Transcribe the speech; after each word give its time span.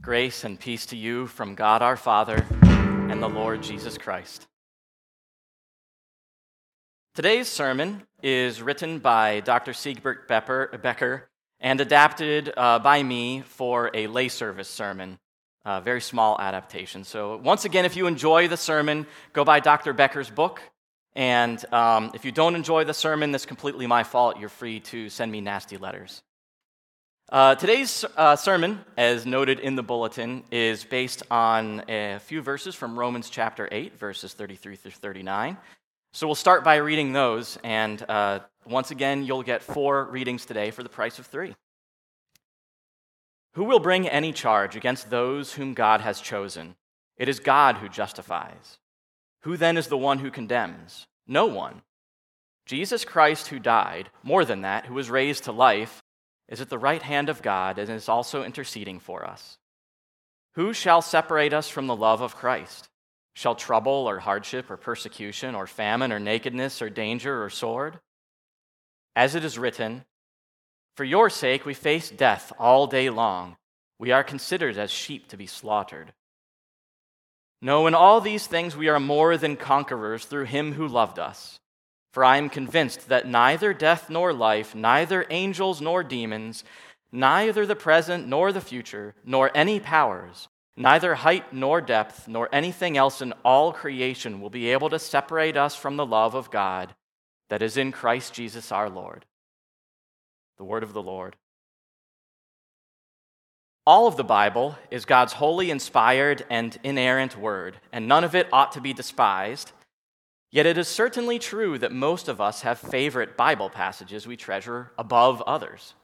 Grace 0.00 0.44
and 0.44 0.60
peace 0.60 0.86
to 0.86 0.96
you 0.96 1.26
from 1.26 1.56
God 1.56 1.82
our 1.82 1.96
Father 1.96 2.46
and 2.62 3.20
the 3.20 3.28
Lord 3.28 3.64
Jesus 3.64 3.98
Christ. 3.98 4.46
Today's 7.16 7.48
sermon 7.48 8.04
is 8.22 8.62
written 8.62 9.00
by 9.00 9.40
Dr. 9.40 9.72
Siegbert 9.72 10.28
Becker 10.28 11.28
and 11.58 11.80
adapted 11.80 12.52
uh, 12.56 12.78
by 12.78 13.02
me 13.02 13.42
for 13.44 13.90
a 13.92 14.06
lay 14.06 14.28
service 14.28 14.68
sermon. 14.68 15.18
A 15.64 15.80
very 15.80 16.00
small 16.00 16.40
adaptation. 16.40 17.02
So, 17.02 17.36
once 17.36 17.64
again, 17.64 17.84
if 17.84 17.96
you 17.96 18.06
enjoy 18.06 18.46
the 18.46 18.56
sermon, 18.56 19.04
go 19.32 19.44
buy 19.44 19.58
Dr. 19.58 19.92
Becker's 19.92 20.30
book. 20.30 20.62
And 21.16 21.62
um, 21.74 22.12
if 22.14 22.24
you 22.24 22.30
don't 22.30 22.54
enjoy 22.54 22.84
the 22.84 22.94
sermon, 22.94 23.32
that's 23.32 23.46
completely 23.46 23.88
my 23.88 24.04
fault. 24.04 24.38
You're 24.38 24.48
free 24.48 24.78
to 24.80 25.08
send 25.08 25.32
me 25.32 25.40
nasty 25.40 25.76
letters. 25.76 26.22
Uh, 27.30 27.54
today's 27.56 28.06
uh, 28.16 28.34
sermon, 28.34 28.82
as 28.96 29.26
noted 29.26 29.60
in 29.60 29.76
the 29.76 29.82
bulletin, 29.82 30.42
is 30.50 30.82
based 30.84 31.22
on 31.30 31.82
a 31.86 32.18
few 32.20 32.40
verses 32.40 32.74
from 32.74 32.98
Romans 32.98 33.28
chapter 33.28 33.68
8, 33.70 33.98
verses 33.98 34.32
33 34.32 34.76
through 34.76 34.92
39. 34.92 35.58
So 36.14 36.26
we'll 36.26 36.34
start 36.34 36.64
by 36.64 36.76
reading 36.76 37.12
those, 37.12 37.58
and 37.62 38.02
uh, 38.08 38.40
once 38.66 38.92
again, 38.92 39.24
you'll 39.24 39.42
get 39.42 39.62
four 39.62 40.06
readings 40.06 40.46
today 40.46 40.70
for 40.70 40.82
the 40.82 40.88
price 40.88 41.18
of 41.18 41.26
three. 41.26 41.54
Who 43.56 43.64
will 43.64 43.78
bring 43.78 44.08
any 44.08 44.32
charge 44.32 44.74
against 44.74 45.10
those 45.10 45.52
whom 45.52 45.74
God 45.74 46.00
has 46.00 46.22
chosen? 46.22 46.76
It 47.18 47.28
is 47.28 47.40
God 47.40 47.76
who 47.76 47.90
justifies. 47.90 48.78
Who 49.42 49.58
then 49.58 49.76
is 49.76 49.88
the 49.88 49.98
one 49.98 50.20
who 50.20 50.30
condemns? 50.30 51.06
No 51.26 51.44
one. 51.44 51.82
Jesus 52.64 53.04
Christ, 53.04 53.48
who 53.48 53.58
died, 53.58 54.08
more 54.22 54.46
than 54.46 54.62
that, 54.62 54.86
who 54.86 54.94
was 54.94 55.10
raised 55.10 55.44
to 55.44 55.52
life, 55.52 56.02
is 56.48 56.60
at 56.60 56.70
the 56.70 56.78
right 56.78 57.02
hand 57.02 57.28
of 57.28 57.42
God 57.42 57.78
and 57.78 57.90
is 57.90 58.08
also 58.08 58.42
interceding 58.42 59.00
for 59.00 59.24
us. 59.26 59.58
Who 60.54 60.72
shall 60.72 61.02
separate 61.02 61.52
us 61.52 61.68
from 61.68 61.86
the 61.86 61.96
love 61.96 62.20
of 62.20 62.36
Christ? 62.36 62.88
Shall 63.34 63.54
trouble 63.54 64.08
or 64.08 64.18
hardship 64.18 64.70
or 64.70 64.76
persecution 64.76 65.54
or 65.54 65.66
famine 65.66 66.12
or 66.12 66.18
nakedness 66.18 66.82
or 66.82 66.90
danger 66.90 67.44
or 67.44 67.50
sword? 67.50 68.00
As 69.14 69.34
it 69.34 69.44
is 69.44 69.58
written, 69.58 70.04
For 70.96 71.04
your 71.04 71.30
sake 71.30 71.64
we 71.64 71.74
face 71.74 72.10
death 72.10 72.52
all 72.58 72.86
day 72.86 73.10
long. 73.10 73.56
We 73.98 74.10
are 74.10 74.24
considered 74.24 74.76
as 74.76 74.90
sheep 74.90 75.28
to 75.28 75.36
be 75.36 75.46
slaughtered. 75.46 76.12
No, 77.60 77.86
in 77.86 77.94
all 77.94 78.20
these 78.20 78.46
things 78.46 78.76
we 78.76 78.88
are 78.88 79.00
more 79.00 79.36
than 79.36 79.56
conquerors 79.56 80.24
through 80.24 80.44
him 80.44 80.72
who 80.72 80.86
loved 80.86 81.18
us. 81.18 81.58
For 82.10 82.24
I 82.24 82.38
am 82.38 82.48
convinced 82.48 83.08
that 83.08 83.26
neither 83.26 83.74
death 83.74 84.08
nor 84.08 84.32
life, 84.32 84.74
neither 84.74 85.26
angels 85.30 85.80
nor 85.80 86.02
demons, 86.02 86.64
neither 87.12 87.66
the 87.66 87.76
present 87.76 88.26
nor 88.26 88.52
the 88.52 88.60
future, 88.60 89.14
nor 89.24 89.50
any 89.54 89.78
powers, 89.78 90.48
neither 90.76 91.16
height 91.16 91.52
nor 91.52 91.80
depth, 91.80 92.28
nor 92.28 92.48
anything 92.52 92.96
else 92.96 93.20
in 93.20 93.32
all 93.44 93.72
creation 93.72 94.40
will 94.40 94.50
be 94.50 94.70
able 94.70 94.90
to 94.90 94.98
separate 94.98 95.56
us 95.56 95.74
from 95.76 95.96
the 95.96 96.06
love 96.06 96.34
of 96.34 96.50
God 96.50 96.94
that 97.48 97.62
is 97.62 97.76
in 97.76 97.92
Christ 97.92 98.32
Jesus 98.32 98.72
our 98.72 98.88
Lord. 98.88 99.24
The 100.56 100.64
word 100.64 100.82
of 100.82 100.92
the 100.92 101.02
Lord. 101.02 101.36
All 103.86 104.06
of 104.06 104.16
the 104.16 104.24
Bible 104.24 104.76
is 104.90 105.06
God's 105.06 105.32
holy, 105.32 105.70
inspired, 105.70 106.44
and 106.50 106.78
inerrant 106.84 107.38
word, 107.38 107.78
and 107.90 108.06
none 108.06 108.22
of 108.22 108.34
it 108.34 108.48
ought 108.52 108.72
to 108.72 108.82
be 108.82 108.92
despised. 108.92 109.72
Yet 110.50 110.66
it 110.66 110.78
is 110.78 110.88
certainly 110.88 111.38
true 111.38 111.78
that 111.78 111.92
most 111.92 112.28
of 112.28 112.40
us 112.40 112.62
have 112.62 112.78
favorite 112.78 113.36
Bible 113.36 113.68
passages 113.68 114.26
we 114.26 114.36
treasure 114.36 114.92
above 114.96 115.42
others. 115.42 115.94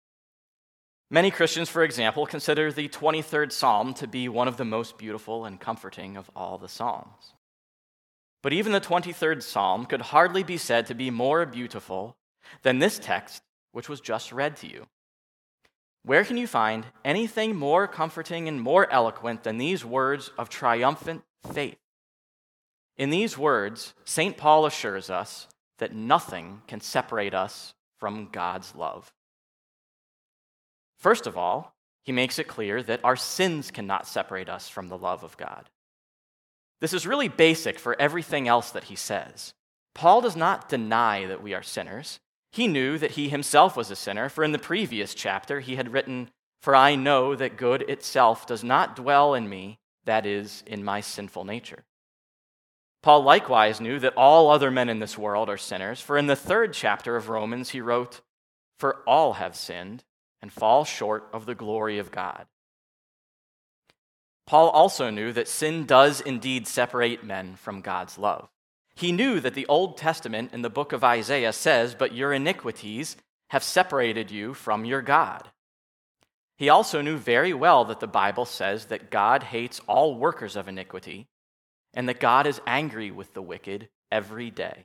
Many 1.11 1.31
Christians, 1.31 1.69
for 1.69 1.83
example, 1.83 2.27
consider 2.27 2.73
the 2.73 2.89
23rd 2.89 3.53
Psalm 3.53 3.95
to 3.95 4.07
be 4.07 4.29
one 4.29 4.49
of 4.49 4.57
the 4.57 4.65
most 4.65 4.99
beautiful 4.99 5.45
and 5.45 5.61
comforting 5.61 6.17
of 6.17 6.31
all 6.35 6.59
the 6.59 6.69
Psalms. 6.69 7.35
But 8.43 8.53
even 8.53 8.73
the 8.73 8.81
23rd 8.81 9.43
Psalm 9.43 9.87
could 9.87 10.03
hardly 10.03 10.43
be 10.43 10.59
said 10.59 10.87
to 10.87 10.95
be 10.95 11.11
more 11.11 11.47
beautiful 11.47 12.17
than 12.63 12.79
this 12.79 12.99
text, 12.99 13.43
which 13.73 13.89
was 13.89 14.01
just 14.01 14.33
read 14.33 14.57
to 14.59 14.67
you. 14.67 14.87
Where 16.03 16.25
can 16.25 16.37
you 16.37 16.47
find 16.47 16.85
anything 17.03 17.57
more 17.57 17.89
comforting 17.89 18.47
and 18.47 18.61
more 18.61 18.91
eloquent 18.93 19.43
than 19.43 19.57
these 19.57 19.85
words 19.87 20.31
of 20.37 20.51
triumphant 20.51 21.23
faith? 21.51 21.79
In 22.97 23.11
these 23.11 23.37
words, 23.37 23.95
St. 24.05 24.37
Paul 24.37 24.67
assures 24.67 25.11
us 25.11 25.49
that 25.79 25.95
nothing 25.95 26.63
can 26.69 26.81
separate 26.81 27.35
us 27.35 27.75
from 27.99 28.29
God's 28.31 28.75
love. 28.75 29.13
First 30.99 31.27
of 31.27 31.37
all, 31.37 31.75
he 32.03 32.13
makes 32.13 32.39
it 32.39 32.49
clear 32.49 32.83
that 32.83 33.01
our 33.03 33.17
sins 33.17 33.71
cannot 33.71 34.07
separate 34.07 34.49
us 34.49 34.69
from 34.69 34.89
the 34.89 34.99
love 34.99 35.25
of 35.25 35.37
God. 35.37 35.69
This 36.81 36.93
is 36.93 37.07
really 37.07 37.29
basic 37.29 37.79
for 37.79 37.99
everything 38.01 38.47
else 38.47 38.71
that 38.71 38.85
he 38.85 38.97
says. 38.97 39.55
Paul 39.95 40.21
does 40.21 40.37
not 40.37 40.69
deny 40.69 41.27
that 41.27 41.43
we 41.43 41.55
are 41.55 41.63
sinners. 41.63 42.21
He 42.53 42.69
knew 42.69 42.99
that 42.99 43.13
he 43.13 43.29
himself 43.29 43.77
was 43.77 43.91
a 43.91 43.97
sinner, 43.97 44.29
for 44.29 44.45
in 44.45 44.53
the 44.53 44.59
previous 44.59 45.15
chapter 45.15 45.61
he 45.61 45.77
had 45.77 45.93
written, 45.93 46.31
For 46.61 46.77
I 46.77 46.95
know 46.95 47.35
that 47.35 47.57
good 47.57 47.83
itself 47.83 48.47
does 48.47 48.63
not 48.63 48.97
dwell 48.97 49.35
in 49.35 49.49
me, 49.49 49.79
that 50.05 50.27
is, 50.27 50.63
in 50.67 50.85
my 50.85 51.01
sinful 51.01 51.45
nature. 51.45 51.85
Paul 53.05 53.23
likewise 53.23 53.83
knew 53.83 53.99
that 53.99 54.17
all 54.17 54.49
other 54.49 54.71
men 54.71 54.89
in 54.89 54.99
this 54.99 55.19
world 55.19 55.51
are 55.51 55.59
sinners, 55.59 56.01
for 56.01 56.17
in 56.17 56.27
the 56.27 56.35
third 56.35 56.73
chapter 56.73 57.17
of 57.17 57.29
Romans 57.29 57.69
he 57.69 57.83
wrote, 57.83 58.23
For 58.79 59.03
all 59.07 59.35
have 59.35 59.55
sinned 59.55 60.05
and 60.41 60.51
fall 60.51 60.87
short 60.87 61.29
of 61.31 61.45
the 61.45 61.55
glory 61.55 61.99
of 61.99 62.11
God. 62.11 62.47
Paul 64.47 64.71
also 64.71 65.11
knew 65.11 65.35
that 65.35 65.49
sin 65.49 65.85
does 65.85 66.23
indeed 66.23 66.67
separate 66.67 67.23
men 67.23 67.57
from 67.57 67.83
God's 67.83 68.17
love. 68.17 68.49
He 68.95 69.13
knew 69.13 69.39
that 69.39 69.53
the 69.53 69.67
Old 69.67 69.99
Testament 69.99 70.55
in 70.55 70.63
the 70.63 70.71
book 70.71 70.95
of 70.95 71.05
Isaiah 71.05 71.53
says, 71.53 71.95
But 71.95 72.15
your 72.15 72.33
iniquities 72.33 73.19
have 73.51 73.63
separated 73.63 74.31
you 74.31 74.55
from 74.55 74.87
your 74.87 75.03
God. 75.03 75.51
He 76.57 76.71
also 76.71 77.03
knew 77.03 77.19
very 77.19 77.53
well 77.53 77.85
that 77.85 78.01
the 78.01 78.07
Bible 78.07 78.47
says 78.47 78.87
that 78.87 79.11
God 79.11 79.43
hates 79.43 79.83
all 79.87 80.15
workers 80.15 80.57
of 80.57 80.69
iniquity 80.69 81.29
and 81.95 82.09
that 82.09 82.21
God 82.21 82.47
is 82.47 82.61
angry 82.67 83.11
with 83.11 83.33
the 83.33 83.43
wicked 83.43 83.89
every 84.13 84.51
day. 84.51 84.85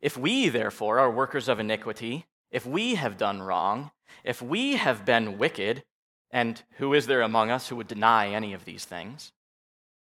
If 0.00 0.16
we, 0.16 0.48
therefore, 0.48 0.98
are 0.98 1.10
workers 1.10 1.48
of 1.48 1.58
iniquity, 1.58 2.26
if 2.50 2.64
we 2.64 2.94
have 2.94 3.16
done 3.16 3.42
wrong, 3.42 3.90
if 4.24 4.40
we 4.40 4.76
have 4.76 5.04
been 5.04 5.38
wicked, 5.38 5.82
and 6.30 6.62
who 6.78 6.94
is 6.94 7.06
there 7.06 7.22
among 7.22 7.50
us 7.50 7.68
who 7.68 7.76
would 7.76 7.88
deny 7.88 8.28
any 8.28 8.52
of 8.52 8.64
these 8.64 8.84
things? 8.84 9.32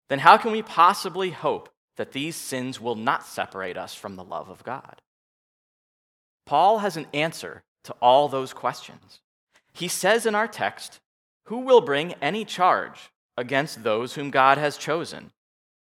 Then 0.10 0.20
how 0.20 0.38
can 0.38 0.52
we 0.52 0.62
possibly 0.62 1.32
hope 1.32 1.70
that 1.98 2.12
these 2.12 2.36
sins 2.36 2.80
will 2.80 2.96
not 2.96 3.26
separate 3.26 3.78
us 3.78 3.94
from 3.94 4.16
the 4.16 4.24
love 4.24 4.50
of 4.50 4.64
God? 4.64 5.02
Paul 6.46 6.80
has 6.80 6.96
an 6.96 7.08
answer 7.14 7.64
to 7.84 7.94
all 8.02 8.28
those 8.28 8.54
questions. 8.54 9.20
He 9.74 9.88
says 9.88 10.26
in 10.26 10.34
our 10.34 10.48
text, 10.48 11.00
Who 11.46 11.60
will 11.60 11.82
bring 11.82 12.14
any 12.22 12.46
charge 12.46 13.12
against 13.36 13.84
those 13.84 14.16
whom 14.16 14.32
God 14.32 14.58
has 14.58 14.78
chosen? 14.78 15.32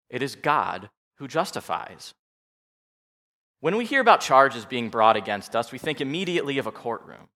It 0.09 0.21
is 0.21 0.35
God 0.35 0.89
who 1.17 1.27
justifies. 1.27 2.13
When 3.59 3.77
we 3.77 3.85
hear 3.85 4.01
about 4.01 4.21
charges 4.21 4.65
being 4.65 4.89
brought 4.89 5.17
against 5.17 5.55
us, 5.55 5.71
we 5.71 5.77
think 5.77 6.01
immediately 6.01 6.57
of 6.57 6.67
a 6.67 6.71
courtroom. 6.71 7.29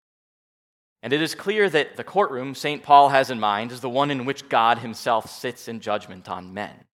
And 1.01 1.13
it 1.13 1.21
is 1.21 1.33
clear 1.33 1.69
that 1.69 1.95
the 1.95 2.03
courtroom 2.03 2.53
St. 2.55 2.83
Paul 2.83 3.09
has 3.09 3.29
in 3.29 3.39
mind 3.39 3.71
is 3.71 3.81
the 3.81 3.89
one 3.89 4.11
in 4.11 4.25
which 4.25 4.49
God 4.49 4.79
himself 4.79 5.29
sits 5.29 5.67
in 5.67 5.79
judgment 5.79 6.29
on 6.29 6.53
men. 6.53 6.85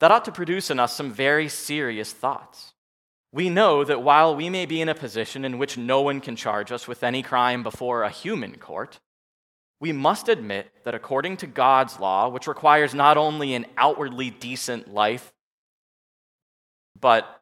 That 0.00 0.10
ought 0.10 0.24
to 0.24 0.32
produce 0.32 0.70
in 0.70 0.80
us 0.80 0.94
some 0.94 1.12
very 1.12 1.48
serious 1.48 2.12
thoughts. 2.12 2.72
We 3.32 3.48
know 3.48 3.84
that 3.84 4.02
while 4.02 4.34
we 4.34 4.50
may 4.50 4.66
be 4.66 4.80
in 4.80 4.88
a 4.88 4.94
position 4.94 5.44
in 5.44 5.58
which 5.58 5.78
no 5.78 6.00
one 6.02 6.20
can 6.20 6.34
charge 6.34 6.72
us 6.72 6.88
with 6.88 7.04
any 7.04 7.22
crime 7.22 7.62
before 7.62 8.02
a 8.02 8.10
human 8.10 8.56
court, 8.56 8.98
we 9.80 9.92
must 9.92 10.28
admit 10.28 10.70
that 10.84 10.94
according 10.94 11.38
to 11.38 11.46
God's 11.46 11.98
law, 11.98 12.28
which 12.28 12.46
requires 12.46 12.94
not 12.94 13.16
only 13.16 13.54
an 13.54 13.66
outwardly 13.76 14.30
decent 14.30 14.92
life, 14.92 15.32
but 17.00 17.40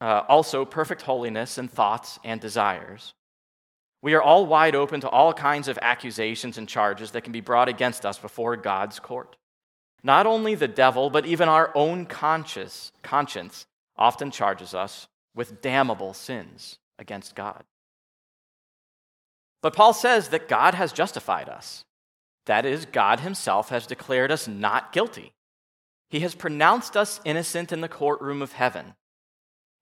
uh, 0.00 0.22
also 0.28 0.64
perfect 0.64 1.02
holiness 1.02 1.58
in 1.58 1.66
thoughts 1.66 2.18
and 2.22 2.40
desires, 2.40 3.14
we 4.02 4.14
are 4.14 4.22
all 4.22 4.46
wide 4.46 4.76
open 4.76 5.00
to 5.00 5.08
all 5.08 5.32
kinds 5.32 5.66
of 5.66 5.78
accusations 5.82 6.58
and 6.58 6.68
charges 6.68 7.10
that 7.10 7.24
can 7.24 7.32
be 7.32 7.40
brought 7.40 7.68
against 7.68 8.06
us 8.06 8.18
before 8.18 8.56
God's 8.56 9.00
court. 9.00 9.36
Not 10.04 10.26
only 10.26 10.54
the 10.54 10.68
devil, 10.68 11.10
but 11.10 11.26
even 11.26 11.48
our 11.48 11.72
own 11.74 12.06
conscience, 12.06 12.92
conscience 13.02 13.66
often 13.96 14.30
charges 14.30 14.74
us 14.74 15.08
with 15.34 15.60
damnable 15.60 16.14
sins 16.14 16.78
against 17.00 17.34
God. 17.34 17.64
But 19.66 19.74
Paul 19.74 19.94
says 19.94 20.28
that 20.28 20.46
God 20.46 20.74
has 20.74 20.92
justified 20.92 21.48
us. 21.48 21.84
That 22.44 22.64
is, 22.64 22.86
God 22.86 23.18
himself 23.18 23.70
has 23.70 23.84
declared 23.84 24.30
us 24.30 24.46
not 24.46 24.92
guilty. 24.92 25.32
He 26.08 26.20
has 26.20 26.36
pronounced 26.36 26.96
us 26.96 27.20
innocent 27.24 27.72
in 27.72 27.80
the 27.80 27.88
courtroom 27.88 28.42
of 28.42 28.52
heaven. 28.52 28.94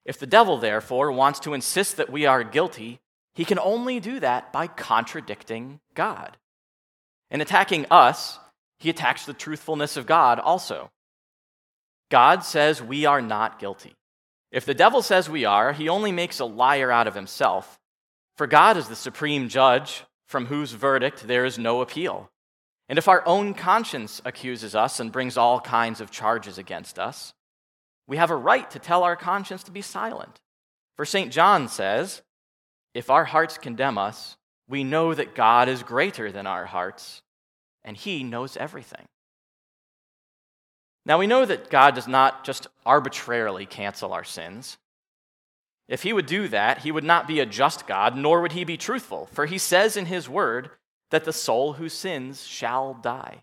If 0.07 0.19
the 0.19 0.27
devil, 0.27 0.57
therefore, 0.57 1.13
wants 1.13 1.39
to 1.41 1.53
insist 1.53 1.99
that 1.99 2.09
we 2.09 2.25
are 2.25 2.43
guilty, 2.43 2.99
he 3.35 3.45
can 3.45 3.59
only 3.59 4.01
do 4.01 4.21
that 4.21 4.55
by 4.55 4.69
contradicting 4.69 5.81
God. 5.93 6.39
In 7.31 7.43
attacking 7.43 7.85
us, 7.91 8.39
he 8.79 8.89
attacks 8.89 9.27
the 9.27 9.35
truthfulness 9.35 9.99
of 9.99 10.07
God 10.07 10.39
also. 10.39 10.93
God 12.11 12.43
says 12.43 12.83
we 12.83 13.05
are 13.05 13.21
not 13.21 13.59
guilty. 13.59 13.93
If 14.51 14.65
the 14.65 14.73
devil 14.73 15.03
says 15.03 15.29
we 15.29 15.45
are, 15.45 15.75
he 15.75 15.91
only 15.91 16.11
makes 16.11 16.41
a 16.41 16.47
liar 16.47 16.91
out 16.91 17.07
of 17.07 17.15
himself. 17.15 17.79
For 18.37 18.47
God 18.47 18.77
is 18.77 18.89
the 18.89 18.97
supreme 18.97 19.49
judge 19.49 20.05
from 20.27 20.47
whose 20.47 20.73
verdict 20.73 21.27
there 21.27 21.45
is 21.45 21.59
no 21.59 21.81
appeal. 21.81 22.31
And 22.89 22.99
if 22.99 23.09
our 23.09 23.27
own 23.27 23.55
conscience 23.55 24.21
accuses 24.25 24.75
us 24.75 25.01
and 25.01 25.13
brings 25.13 25.37
all 25.37 25.61
kinds 25.61 26.01
of 26.01 26.11
charges 26.11 26.59
against 26.59 26.99
us, 26.99 27.33
we 28.07 28.17
have 28.17 28.31
a 28.31 28.37
right 28.37 28.71
to 28.73 28.79
tell 28.79 29.03
our 29.05 29.17
conscience 29.17 29.63
to 29.65 29.71
be 29.71 29.83
silent. 29.83 30.41
For 30.97 31.05
St. 31.05 31.33
John 31.33 31.69
says, 31.69 32.23
If 32.93 33.11
our 33.11 33.25
hearts 33.25 33.57
condemn 33.57 33.97
us, 33.97 34.37
we 34.69 34.85
know 34.85 35.15
that 35.15 35.35
God 35.35 35.69
is 35.69 35.83
greater 35.83 36.31
than 36.31 36.47
our 36.47 36.67
hearts, 36.67 37.23
and 37.85 37.97
he 37.97 38.23
knows 38.23 38.57
everything. 38.57 39.07
Now 41.07 41.19
we 41.19 41.27
know 41.27 41.45
that 41.45 41.71
God 41.71 41.95
does 41.95 42.09
not 42.09 42.45
just 42.45 42.67
arbitrarily 42.87 43.67
cancel 43.67 44.13
our 44.13 44.25
sins. 44.25 44.79
If 45.89 46.03
he 46.03 46.13
would 46.13 46.27
do 46.27 46.49
that, 46.49 46.79
he 46.79 46.91
would 46.91 47.05
not 47.05 47.29
be 47.29 47.41
a 47.41 47.47
just 47.47 47.87
God, 47.87 48.17
nor 48.17 48.41
would 48.41 48.53
he 48.53 48.65
be 48.65 48.77
truthful, 48.77 49.27
for 49.33 49.47
he 49.47 49.59
says 49.59 49.97
in 49.97 50.07
his 50.07 50.29
word 50.29 50.71
that 51.11 51.25
the 51.25 51.33
soul 51.33 51.75
who 51.75 51.89
sins 51.89 52.47
shall 52.47 52.95
die. 52.95 53.43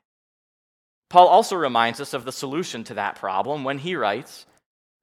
Paul 1.09 1.27
also 1.27 1.55
reminds 1.55 1.99
us 1.99 2.13
of 2.13 2.25
the 2.25 2.31
solution 2.31 2.83
to 2.85 2.93
that 2.95 3.15
problem 3.15 3.63
when 3.63 3.79
he 3.79 3.95
writes, 3.95 4.45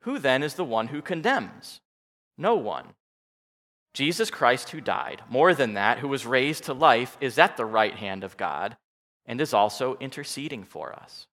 Who 0.02 0.18
then 0.18 0.42
is 0.42 0.54
the 0.54 0.64
one 0.64 0.88
who 0.88 1.02
condemns? 1.02 1.80
No 2.36 2.56
one. 2.56 2.94
Jesus 3.94 4.30
Christ, 4.30 4.70
who 4.70 4.80
died, 4.80 5.22
more 5.28 5.54
than 5.54 5.74
that, 5.74 5.98
who 5.98 6.08
was 6.08 6.26
raised 6.26 6.64
to 6.64 6.72
life, 6.72 7.16
is 7.20 7.38
at 7.38 7.56
the 7.56 7.64
right 7.64 7.94
hand 7.94 8.24
of 8.24 8.36
God 8.36 8.76
and 9.26 9.40
is 9.40 9.52
also 9.52 9.96
interceding 10.00 10.64
for 10.64 10.92
us. 10.92 11.26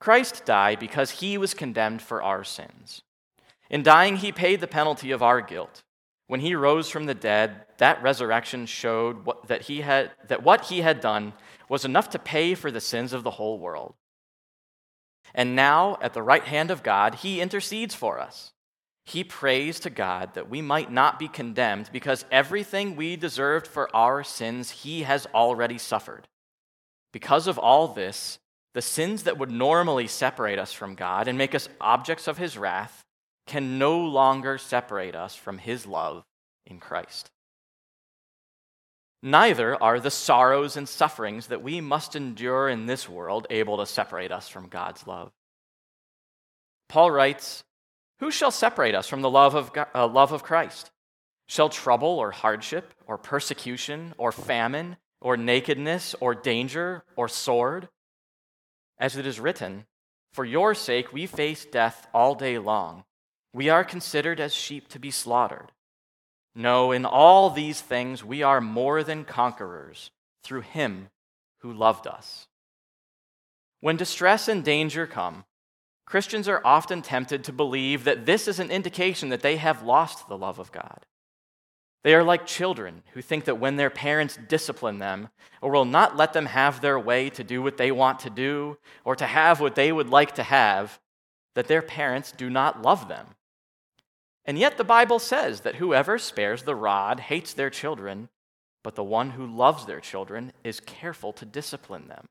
Christ 0.00 0.44
died 0.44 0.78
because 0.78 1.10
he 1.10 1.36
was 1.36 1.54
condemned 1.54 2.00
for 2.00 2.22
our 2.22 2.44
sins. 2.44 3.02
In 3.70 3.82
dying, 3.82 4.16
he 4.16 4.32
paid 4.32 4.60
the 4.60 4.66
penalty 4.66 5.10
of 5.10 5.22
our 5.22 5.40
guilt. 5.40 5.82
When 6.26 6.40
he 6.40 6.54
rose 6.54 6.90
from 6.90 7.06
the 7.06 7.14
dead, 7.14 7.64
that 7.78 8.02
resurrection 8.02 8.66
showed 8.66 9.24
what, 9.24 9.48
that, 9.48 9.62
he 9.62 9.80
had, 9.80 10.10
that 10.28 10.42
what 10.42 10.66
he 10.66 10.80
had 10.80 11.00
done 11.00 11.32
was 11.68 11.84
enough 11.84 12.10
to 12.10 12.18
pay 12.18 12.54
for 12.54 12.70
the 12.70 12.80
sins 12.80 13.12
of 13.12 13.24
the 13.24 13.32
whole 13.32 13.58
world. 13.58 13.94
And 15.34 15.54
now, 15.54 15.98
at 16.00 16.14
the 16.14 16.22
right 16.22 16.44
hand 16.44 16.70
of 16.70 16.82
God, 16.82 17.16
he 17.16 17.40
intercedes 17.40 17.94
for 17.94 18.18
us. 18.18 18.52
He 19.04 19.24
prays 19.24 19.80
to 19.80 19.90
God 19.90 20.34
that 20.34 20.50
we 20.50 20.60
might 20.60 20.92
not 20.92 21.18
be 21.18 21.28
condemned 21.28 21.90
because 21.92 22.26
everything 22.30 22.94
we 22.94 23.16
deserved 23.16 23.66
for 23.66 23.94
our 23.96 24.22
sins 24.22 24.70
he 24.70 25.02
has 25.02 25.26
already 25.34 25.78
suffered. 25.78 26.28
Because 27.12 27.46
of 27.46 27.58
all 27.58 27.88
this, 27.88 28.38
the 28.74 28.82
sins 28.82 29.22
that 29.22 29.38
would 29.38 29.50
normally 29.50 30.06
separate 30.06 30.58
us 30.58 30.74
from 30.74 30.94
God 30.94 31.26
and 31.26 31.38
make 31.38 31.54
us 31.54 31.70
objects 31.80 32.28
of 32.28 32.36
his 32.36 32.58
wrath 32.58 33.02
can 33.48 33.78
no 33.78 33.98
longer 33.98 34.58
separate 34.58 35.16
us 35.16 35.34
from 35.34 35.58
his 35.58 35.86
love 35.86 36.24
in 36.66 36.78
Christ. 36.78 37.30
Neither 39.22 39.82
are 39.82 39.98
the 39.98 40.10
sorrows 40.10 40.76
and 40.76 40.88
sufferings 40.88 41.48
that 41.48 41.62
we 41.62 41.80
must 41.80 42.14
endure 42.14 42.68
in 42.68 42.86
this 42.86 43.08
world 43.08 43.48
able 43.50 43.78
to 43.78 43.86
separate 43.86 44.30
us 44.30 44.48
from 44.48 44.68
God's 44.68 45.06
love. 45.06 45.32
Paul 46.88 47.10
writes, 47.10 47.64
who 48.20 48.30
shall 48.30 48.50
separate 48.50 48.94
us 48.94 49.08
from 49.08 49.22
the 49.22 49.30
love 49.30 49.54
of, 49.54 49.72
God, 49.72 49.88
uh, 49.94 50.06
love 50.06 50.32
of 50.32 50.42
Christ? 50.42 50.90
Shall 51.46 51.68
trouble 51.68 52.08
or 52.08 52.30
hardship 52.30 52.94
or 53.06 53.16
persecution 53.16 54.14
or 54.18 54.32
famine 54.32 54.96
or 55.20 55.36
nakedness 55.36 56.14
or 56.20 56.34
danger 56.34 57.04
or 57.16 57.28
sword? 57.28 57.88
As 58.98 59.16
it 59.16 59.26
is 59.26 59.40
written, 59.40 59.86
For 60.32 60.44
your 60.44 60.74
sake 60.74 61.12
we 61.12 61.26
face 61.26 61.64
death 61.64 62.06
all 62.12 62.34
day 62.34 62.58
long. 62.58 63.04
We 63.52 63.68
are 63.68 63.84
considered 63.84 64.40
as 64.40 64.54
sheep 64.54 64.88
to 64.88 64.98
be 64.98 65.10
slaughtered. 65.10 65.72
No, 66.54 66.92
in 66.92 67.04
all 67.04 67.50
these 67.50 67.80
things 67.80 68.24
we 68.24 68.42
are 68.42 68.60
more 68.60 69.02
than 69.02 69.24
conquerors 69.24 70.10
through 70.42 70.62
him 70.62 71.08
who 71.58 71.72
loved 71.72 72.06
us. 72.06 72.48
When 73.80 73.96
distress 73.96 74.48
and 74.48 74.64
danger 74.64 75.06
come, 75.06 75.44
Christians 76.04 76.48
are 76.48 76.62
often 76.64 77.02
tempted 77.02 77.44
to 77.44 77.52
believe 77.52 78.04
that 78.04 78.26
this 78.26 78.48
is 78.48 78.58
an 78.58 78.70
indication 78.70 79.28
that 79.28 79.42
they 79.42 79.56
have 79.58 79.82
lost 79.82 80.26
the 80.26 80.38
love 80.38 80.58
of 80.58 80.72
God. 80.72 81.06
They 82.02 82.14
are 82.14 82.24
like 82.24 82.46
children 82.46 83.02
who 83.12 83.20
think 83.20 83.44
that 83.44 83.60
when 83.60 83.76
their 83.76 83.90
parents 83.90 84.38
discipline 84.48 84.98
them 84.98 85.28
or 85.60 85.70
will 85.70 85.84
not 85.84 86.16
let 86.16 86.32
them 86.32 86.46
have 86.46 86.80
their 86.80 86.98
way 86.98 87.28
to 87.30 87.44
do 87.44 87.60
what 87.60 87.76
they 87.76 87.92
want 87.92 88.20
to 88.20 88.30
do 88.30 88.78
or 89.04 89.16
to 89.16 89.26
have 89.26 89.60
what 89.60 89.74
they 89.74 89.92
would 89.92 90.08
like 90.08 90.36
to 90.36 90.42
have, 90.42 90.98
that 91.54 91.68
their 91.68 91.82
parents 91.82 92.32
do 92.32 92.48
not 92.48 92.82
love 92.82 93.08
them. 93.08 93.26
And 94.48 94.58
yet 94.58 94.78
the 94.78 94.84
Bible 94.84 95.18
says 95.18 95.60
that 95.60 95.74
whoever 95.74 96.18
spares 96.18 96.62
the 96.62 96.74
rod 96.74 97.20
hates 97.20 97.52
their 97.52 97.68
children, 97.68 98.30
but 98.82 98.94
the 98.94 99.04
one 99.04 99.32
who 99.32 99.46
loves 99.46 99.84
their 99.84 100.00
children 100.00 100.54
is 100.64 100.80
careful 100.80 101.34
to 101.34 101.44
discipline 101.44 102.08
them. 102.08 102.24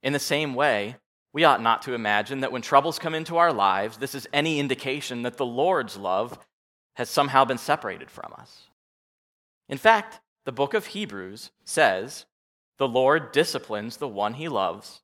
In 0.00 0.12
the 0.12 0.20
same 0.20 0.54
way, 0.54 0.94
we 1.32 1.42
ought 1.42 1.60
not 1.60 1.82
to 1.82 1.94
imagine 1.94 2.38
that 2.38 2.52
when 2.52 2.62
troubles 2.62 3.00
come 3.00 3.16
into 3.16 3.36
our 3.36 3.52
lives, 3.52 3.96
this 3.96 4.14
is 4.14 4.28
any 4.32 4.60
indication 4.60 5.22
that 5.22 5.38
the 5.38 5.44
Lord's 5.44 5.96
love 5.96 6.38
has 6.94 7.10
somehow 7.10 7.44
been 7.44 7.58
separated 7.58 8.08
from 8.08 8.32
us. 8.38 8.68
In 9.68 9.76
fact, 9.76 10.20
the 10.44 10.52
book 10.52 10.72
of 10.72 10.86
Hebrews 10.86 11.50
says, 11.64 12.26
The 12.78 12.86
Lord 12.86 13.32
disciplines 13.32 13.96
the 13.96 14.06
one 14.06 14.34
he 14.34 14.48
loves, 14.48 15.02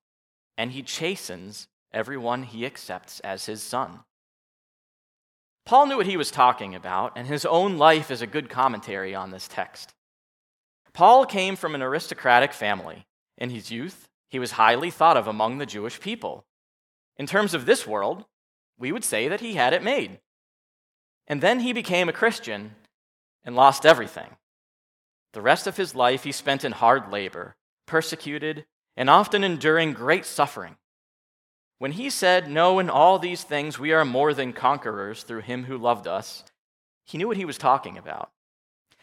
and 0.57 0.71
he 0.71 0.83
chastens 0.83 1.67
everyone 1.93 2.45
he 2.45 2.65
accepts 2.65 3.19
as 3.21 3.47
his 3.47 3.65
son. 3.65 4.05
Paul 5.71 5.87
knew 5.87 5.99
what 5.99 6.07
he 6.07 6.17
was 6.17 6.33
talking 6.33 6.75
about, 6.75 7.13
and 7.15 7.29
his 7.29 7.47
own 7.47 7.79
life 7.79 8.11
is 8.11 8.21
a 8.21 8.27
good 8.27 8.49
commentary 8.49 9.15
on 9.15 9.31
this 9.31 9.47
text. 9.47 9.95
Paul 10.93 11.25
came 11.25 11.55
from 11.55 11.77
an 11.77 11.81
aristocratic 11.81 12.53
family. 12.53 13.07
In 13.39 13.51
his 13.51 13.71
youth, 13.71 14.09
he 14.29 14.41
was 14.41 14.51
highly 14.51 14.91
thought 14.91 15.17
of 15.17 15.29
among 15.29 15.59
the 15.59 15.67
Jewish 15.67 16.01
people. 16.01 16.45
In 17.19 17.25
terms 17.25 17.55
of 17.55 17.67
this 17.67 17.87
world, 17.87 18.25
we 18.81 18.91
would 18.91 19.05
say 19.05 19.29
that 19.29 19.43
he 19.43 19.55
had 19.55 19.73
it 19.73 19.85
made. 19.85 20.19
And 21.29 21.41
then 21.41 21.61
he 21.61 21.73
became 21.73 22.09
a 22.09 22.13
Christian 22.13 22.75
and 23.45 23.55
lost 23.55 23.87
everything. 23.87 24.39
The 25.35 25.41
rest 25.41 25.69
of 25.69 25.77
his 25.77 25.95
life 25.95 26.25
he 26.25 26.33
spent 26.33 26.65
in 26.65 26.73
hard 26.73 27.13
labor, 27.13 27.55
persecuted, 27.87 28.67
and 28.97 29.09
often 29.09 29.45
enduring 29.45 29.93
great 29.93 30.27
suffering. 30.27 30.79
When 31.81 31.93
he 31.93 32.11
said, 32.11 32.51
No, 32.51 32.79
in 32.79 32.91
all 32.91 33.19
these 33.19 33.43
things 33.43 33.79
we 33.79 33.91
are 33.93 34.05
more 34.05 34.35
than 34.35 34.53
conquerors 34.53 35.23
through 35.23 35.41
him 35.41 35.65
who 35.65 35.79
loved 35.79 36.07
us, 36.07 36.45
he 37.07 37.17
knew 37.17 37.27
what 37.27 37.39
he 37.39 37.47
was 37.47 37.57
talking 37.57 37.97
about. 37.97 38.31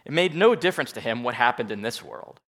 It 0.06 0.12
made 0.14 0.36
no 0.36 0.54
difference 0.54 0.92
to 0.92 1.02
him 1.02 1.24
what 1.24 1.34
happened 1.34 1.72
in 1.72 1.82
this 1.82 2.04
world. 2.04 2.40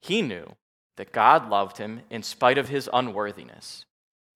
He 0.00 0.22
knew 0.22 0.54
that 0.96 1.12
God 1.12 1.50
loved 1.50 1.76
him 1.76 2.00
in 2.08 2.22
spite 2.22 2.56
of 2.56 2.70
his 2.70 2.88
unworthiness. 2.94 3.84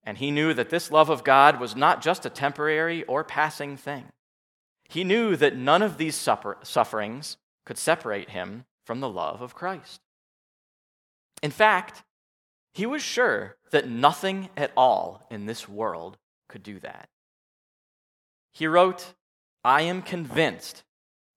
And 0.04 0.18
he 0.18 0.30
knew 0.30 0.52
that 0.52 0.68
this 0.68 0.90
love 0.90 1.08
of 1.08 1.24
God 1.24 1.58
was 1.58 1.74
not 1.74 2.02
just 2.02 2.26
a 2.26 2.30
temporary 2.30 3.02
or 3.04 3.24
passing 3.24 3.78
thing. 3.78 4.12
He 4.86 5.02
knew 5.02 5.34
that 5.36 5.56
none 5.56 5.80
of 5.80 5.96
these 5.96 6.14
suffer- 6.14 6.58
sufferings 6.62 7.38
could 7.64 7.78
separate 7.78 8.30
him 8.30 8.66
from 8.84 9.00
the 9.00 9.08
love 9.08 9.40
of 9.40 9.54
Christ. 9.54 10.02
In 11.42 11.50
fact, 11.50 12.02
he 12.73 12.87
was 12.87 13.02
sure 13.02 13.57
that 13.71 13.88
nothing 13.88 14.49
at 14.57 14.73
all 14.76 15.26
in 15.31 15.47
this 15.47 15.69
world 15.69 16.17
could 16.49 16.62
do 16.62 16.79
that. 16.81 17.09
He 18.52 18.67
wrote, 18.67 19.14
I 19.64 19.83
am 19.83 20.02
convinced 20.02 20.83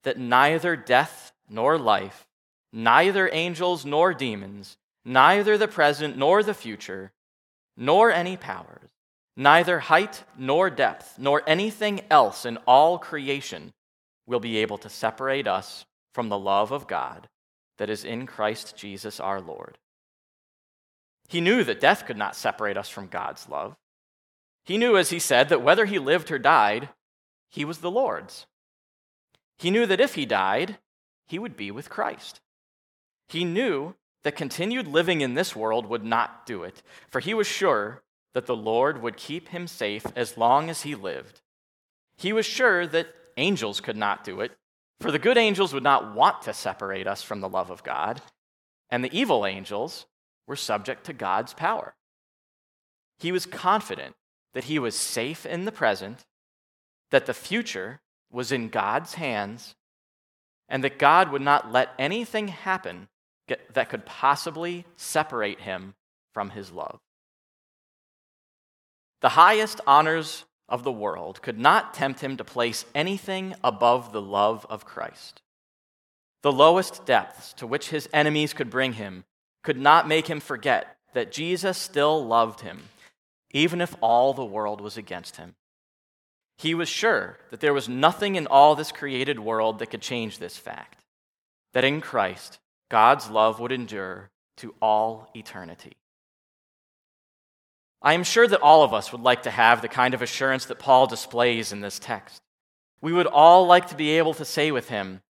that 0.03 0.17
neither 0.17 0.75
death 0.75 1.33
nor 1.49 1.77
life, 1.77 2.27
neither 2.71 3.29
angels 3.31 3.85
nor 3.85 4.13
demons, 4.13 4.77
neither 5.03 5.57
the 5.57 5.67
present 5.67 6.17
nor 6.17 6.41
the 6.43 6.53
future, 6.53 7.11
nor 7.77 8.11
any 8.11 8.37
powers, 8.37 8.89
neither 9.35 9.79
height 9.79 10.23
nor 10.37 10.69
depth, 10.69 11.19
nor 11.19 11.43
anything 11.47 12.01
else 12.09 12.45
in 12.45 12.57
all 12.65 12.97
creation 12.97 13.73
will 14.25 14.39
be 14.39 14.57
able 14.57 14.77
to 14.77 14.89
separate 14.89 15.47
us 15.47 15.85
from 16.13 16.29
the 16.29 16.39
love 16.39 16.71
of 16.71 16.87
God 16.87 17.27
that 17.77 17.89
is 17.89 18.05
in 18.05 18.25
Christ 18.25 18.75
Jesus 18.75 19.19
our 19.19 19.41
Lord. 19.41 19.77
He 21.27 21.41
knew 21.41 21.63
that 21.63 21.79
death 21.79 22.05
could 22.05 22.17
not 22.17 22.35
separate 22.35 22.77
us 22.77 22.89
from 22.89 23.07
God's 23.07 23.49
love. 23.49 23.75
He 24.63 24.77
knew, 24.77 24.97
as 24.97 25.09
he 25.09 25.19
said, 25.19 25.49
that 25.49 25.61
whether 25.61 25.85
he 25.85 25.99
lived 25.99 26.31
or 26.31 26.39
died, 26.39 26.89
he 27.49 27.65
was 27.65 27.79
the 27.79 27.91
Lord's. 27.91 28.45
He 29.57 29.71
knew 29.71 29.85
that 29.85 30.01
if 30.01 30.15
he 30.15 30.25
died, 30.25 30.77
he 31.27 31.39
would 31.39 31.55
be 31.55 31.71
with 31.71 31.89
Christ. 31.89 32.41
He 33.27 33.43
knew 33.43 33.95
that 34.23 34.35
continued 34.35 34.87
living 34.87 35.21
in 35.21 35.33
this 35.35 35.55
world 35.55 35.85
would 35.85 36.03
not 36.03 36.45
do 36.45 36.63
it, 36.63 36.81
for 37.09 37.19
he 37.19 37.33
was 37.33 37.47
sure 37.47 38.03
that 38.33 38.47
the 38.47 38.55
Lord 38.55 39.01
would 39.01 39.17
keep 39.17 39.49
him 39.49 39.67
safe 39.67 40.05
as 40.15 40.37
long 40.37 40.69
as 40.69 40.81
he 40.81 40.95
lived. 40.95 41.41
He 42.17 42.33
was 42.33 42.45
sure 42.45 42.85
that 42.87 43.07
angels 43.37 43.81
could 43.81 43.97
not 43.97 44.23
do 44.23 44.41
it, 44.41 44.51
for 44.99 45.11
the 45.11 45.19
good 45.19 45.37
angels 45.37 45.73
would 45.73 45.83
not 45.83 46.13
want 46.15 46.41
to 46.43 46.53
separate 46.53 47.07
us 47.07 47.21
from 47.21 47.41
the 47.41 47.49
love 47.49 47.69
of 47.69 47.83
God, 47.83 48.21
and 48.89 49.03
the 49.03 49.17
evil 49.17 49.45
angels 49.45 50.05
were 50.47 50.55
subject 50.55 51.05
to 51.05 51.13
God's 51.13 51.53
power. 51.53 51.95
He 53.19 53.31
was 53.31 53.45
confident 53.45 54.15
that 54.53 54.65
he 54.65 54.79
was 54.79 54.95
safe 54.95 55.45
in 55.45 55.65
the 55.65 55.71
present, 55.71 56.25
that 57.11 57.25
the 57.25 57.33
future 57.33 58.01
was 58.31 58.51
in 58.51 58.69
God's 58.69 59.15
hands, 59.15 59.75
and 60.67 60.83
that 60.83 60.99
God 60.99 61.31
would 61.31 61.41
not 61.41 61.71
let 61.71 61.89
anything 61.99 62.49
happen 62.49 63.07
that 63.47 63.89
could 63.89 64.05
possibly 64.05 64.85
separate 64.95 65.61
him 65.61 65.93
from 66.33 66.49
his 66.49 66.71
love. 66.71 66.99
The 69.21 69.29
highest 69.29 69.81
honors 69.85 70.45
of 70.67 70.83
the 70.83 70.91
world 70.91 71.41
could 71.41 71.59
not 71.59 71.93
tempt 71.93 72.21
him 72.21 72.37
to 72.37 72.43
place 72.43 72.85
anything 72.95 73.55
above 73.63 74.11
the 74.11 74.21
love 74.21 74.65
of 74.69 74.85
Christ. 74.85 75.41
The 76.41 76.51
lowest 76.51 77.05
depths 77.05 77.53
to 77.53 77.67
which 77.67 77.89
his 77.89 78.09
enemies 78.11 78.53
could 78.53 78.69
bring 78.69 78.93
him 78.93 79.25
could 79.65 79.77
not 79.77 80.07
make 80.07 80.27
him 80.27 80.39
forget 80.39 80.95
that 81.13 81.31
Jesus 81.31 81.77
still 81.77 82.25
loved 82.25 82.61
him, 82.61 82.83
even 83.51 83.81
if 83.81 83.95
all 83.99 84.33
the 84.33 84.45
world 84.45 84.79
was 84.79 84.95
against 84.95 85.37
him. 85.37 85.55
He 86.57 86.73
was 86.73 86.87
sure 86.87 87.37
that 87.49 87.59
there 87.59 87.73
was 87.73 87.89
nothing 87.89 88.35
in 88.35 88.47
all 88.47 88.75
this 88.75 88.91
created 88.91 89.39
world 89.39 89.79
that 89.79 89.87
could 89.87 90.01
change 90.01 90.37
this 90.37 90.57
fact 90.57 91.01
that 91.73 91.83
in 91.83 91.99
Christ, 91.99 92.59
God's 92.89 93.29
love 93.29 93.59
would 93.59 93.73
endure 93.73 94.29
to 94.57 94.73
all 94.81 95.29
eternity. 95.35 95.97
I 98.01 98.13
am 98.13 98.23
sure 98.23 98.47
that 98.47 98.61
all 98.61 98.83
of 98.83 98.93
us 98.93 99.11
would 99.11 99.21
like 99.21 99.43
to 99.43 99.51
have 99.51 99.81
the 99.81 99.89
kind 99.89 100.13
of 100.13 100.21
assurance 100.21 100.65
that 100.65 100.79
Paul 100.79 101.07
displays 101.07 101.73
in 101.73 101.81
this 101.81 101.99
text. 101.99 102.41
We 103.01 103.11
would 103.11 103.27
all 103.27 103.65
like 103.65 103.87
to 103.89 103.95
be 103.95 104.11
able 104.11 104.35
to 104.35 104.45
say 104.45 104.71
with 104.71 104.89
him, 104.89 105.21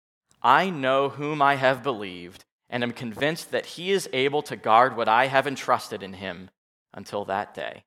I 0.44 0.70
know 0.70 1.10
whom 1.10 1.42
I 1.42 1.56
have 1.56 1.82
believed, 1.82 2.46
and 2.70 2.84
am 2.84 2.92
convinced 2.92 3.52
that 3.52 3.66
he 3.66 3.92
is 3.92 4.10
able 4.14 4.42
to 4.44 4.56
guard 4.56 4.98
what 4.98 5.08
I 5.08 5.28
have 5.28 5.48
entrusted 5.48 6.02
in 6.02 6.14
him 6.14 6.50
until 6.94 7.26
that 7.26 7.54
day. 7.54 7.84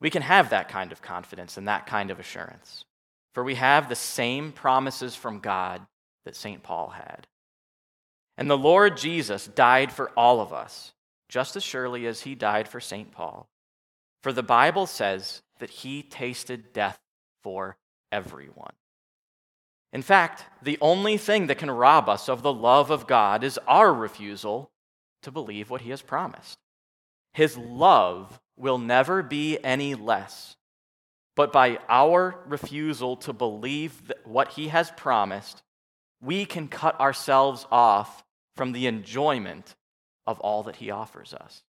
We 0.00 0.10
can 0.10 0.22
have 0.22 0.50
that 0.50 0.68
kind 0.68 0.92
of 0.92 1.02
confidence 1.02 1.56
and 1.56 1.68
that 1.68 1.86
kind 1.86 2.10
of 2.10 2.18
assurance, 2.18 2.84
for 3.34 3.44
we 3.44 3.54
have 3.54 3.88
the 3.88 3.94
same 3.94 4.52
promises 4.52 5.14
from 5.14 5.40
God 5.40 5.86
that 6.24 6.36
St. 6.36 6.62
Paul 6.62 6.90
had. 6.90 7.26
And 8.36 8.50
the 8.50 8.58
Lord 8.58 8.96
Jesus 8.96 9.46
died 9.46 9.92
for 9.92 10.10
all 10.16 10.40
of 10.40 10.52
us, 10.52 10.92
just 11.28 11.56
as 11.56 11.62
surely 11.62 12.06
as 12.06 12.22
he 12.22 12.34
died 12.34 12.66
for 12.66 12.80
St. 12.80 13.12
Paul. 13.12 13.48
For 14.22 14.32
the 14.32 14.42
Bible 14.42 14.86
says 14.86 15.42
that 15.58 15.70
he 15.70 16.02
tasted 16.02 16.72
death 16.72 16.98
for 17.42 17.76
everyone. 18.10 18.72
In 19.92 20.02
fact, 20.02 20.44
the 20.62 20.78
only 20.80 21.16
thing 21.16 21.46
that 21.48 21.58
can 21.58 21.70
rob 21.70 22.08
us 22.08 22.28
of 22.28 22.42
the 22.42 22.52
love 22.52 22.90
of 22.90 23.06
God 23.06 23.44
is 23.44 23.58
our 23.66 23.92
refusal 23.92 24.70
to 25.22 25.30
believe 25.30 25.70
what 25.70 25.82
he 25.82 25.90
has 25.90 26.02
promised. 26.02 26.58
His 27.34 27.56
love 27.56 28.40
will 28.56 28.78
never 28.78 29.22
be 29.22 29.58
any 29.62 29.94
less. 29.94 30.56
But 31.34 31.52
by 31.52 31.78
our 31.88 32.42
refusal 32.46 33.16
to 33.18 33.32
believe 33.32 34.12
what 34.24 34.48
he 34.52 34.68
has 34.68 34.90
promised, 34.92 35.62
we 36.20 36.44
can 36.44 36.68
cut 36.68 36.98
ourselves 37.00 37.66
off 37.70 38.24
from 38.54 38.72
the 38.72 38.86
enjoyment 38.86 39.74
of 40.26 40.38
all 40.40 40.62
that 40.64 40.76
he 40.76 40.90
offers 40.90 41.34
us. 41.34 41.62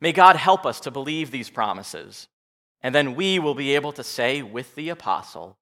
May 0.00 0.12
God 0.12 0.36
help 0.36 0.66
us 0.66 0.80
to 0.80 0.90
believe 0.90 1.30
these 1.30 1.48
promises, 1.48 2.28
and 2.82 2.94
then 2.94 3.14
we 3.14 3.38
will 3.38 3.54
be 3.54 3.74
able 3.74 3.92
to 3.92 4.04
say 4.04 4.42
with 4.42 4.74
the 4.74 4.90
apostle, 4.90 5.56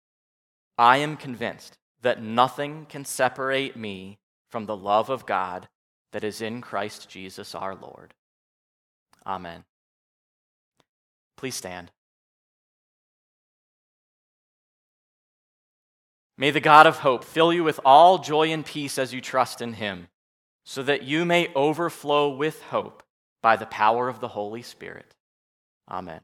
I 0.76 0.98
am 0.98 1.16
convinced 1.16 1.78
that 2.02 2.22
nothing 2.22 2.86
can 2.88 3.04
separate 3.04 3.76
me 3.76 4.18
from 4.50 4.66
the 4.66 4.76
love 4.76 5.10
of 5.10 5.26
God 5.26 5.68
that 6.12 6.24
is 6.24 6.40
in 6.40 6.60
Christ 6.60 7.08
Jesus 7.08 7.54
our 7.54 7.74
Lord. 7.74 8.14
Amen. 9.26 9.64
Please 11.36 11.54
stand. 11.54 11.90
May 16.36 16.50
the 16.50 16.60
God 16.60 16.86
of 16.86 16.98
hope 16.98 17.24
fill 17.24 17.52
you 17.52 17.62
with 17.62 17.78
all 17.84 18.18
joy 18.18 18.50
and 18.50 18.66
peace 18.66 18.98
as 18.98 19.14
you 19.14 19.20
trust 19.20 19.60
in 19.60 19.74
him, 19.74 20.08
so 20.64 20.82
that 20.82 21.04
you 21.04 21.24
may 21.24 21.52
overflow 21.54 22.28
with 22.34 22.62
hope 22.62 23.02
by 23.42 23.56
the 23.56 23.66
power 23.66 24.08
of 24.08 24.20
the 24.20 24.28
Holy 24.28 24.62
Spirit. 24.62 25.14
Amen. 25.88 26.20